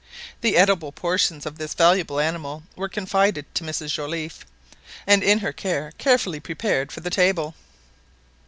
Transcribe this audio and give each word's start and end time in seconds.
The 0.41 0.57
edible 0.57 0.91
portions 0.91 1.45
of 1.45 1.59
this 1.59 1.75
valuable 1.75 2.19
animal 2.19 2.63
were 2.75 2.89
confided 2.89 3.45
to 3.53 3.63
Mrs 3.63 3.93
Joliffe, 3.93 4.47
and 5.05 5.21
by 5.21 5.35
her 5.35 5.51
carefully 5.95 6.39
prepared 6.39 6.91
for 6.91 7.01
the 7.01 7.11
table. 7.11 7.53